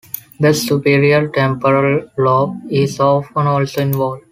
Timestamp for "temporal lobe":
1.27-2.71